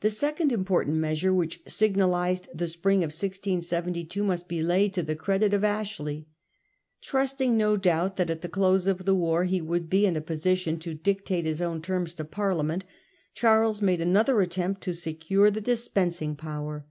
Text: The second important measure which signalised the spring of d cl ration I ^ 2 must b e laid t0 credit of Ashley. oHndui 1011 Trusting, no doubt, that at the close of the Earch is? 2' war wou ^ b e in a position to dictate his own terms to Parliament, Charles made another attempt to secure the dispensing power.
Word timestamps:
The 0.00 0.10
second 0.10 0.50
important 0.50 0.96
measure 0.96 1.32
which 1.32 1.62
signalised 1.68 2.48
the 2.52 2.66
spring 2.66 3.04
of 3.04 3.10
d 3.10 3.14
cl 3.14 3.28
ration 3.28 3.58
I 3.60 3.92
^ 3.92 4.08
2 4.08 4.24
must 4.24 4.48
b 4.48 4.58
e 4.58 4.62
laid 4.64 4.94
t0 4.94 5.16
credit 5.16 5.54
of 5.54 5.62
Ashley. 5.62 6.14
oHndui 6.14 6.24
1011 7.14 7.28
Trusting, 7.28 7.56
no 7.56 7.76
doubt, 7.76 8.16
that 8.16 8.28
at 8.28 8.42
the 8.42 8.48
close 8.48 8.88
of 8.88 9.04
the 9.04 9.14
Earch 9.14 9.14
is? 9.14 9.14
2' 9.14 9.14
war 9.20 9.42
wou 9.44 9.80
^ 9.80 9.88
b 9.88 9.98
e 10.02 10.06
in 10.06 10.16
a 10.16 10.20
position 10.20 10.80
to 10.80 10.94
dictate 10.94 11.44
his 11.44 11.62
own 11.62 11.80
terms 11.80 12.14
to 12.14 12.24
Parliament, 12.24 12.86
Charles 13.34 13.80
made 13.80 14.00
another 14.00 14.40
attempt 14.40 14.80
to 14.80 14.92
secure 14.92 15.48
the 15.52 15.60
dispensing 15.60 16.34
power. 16.34 16.84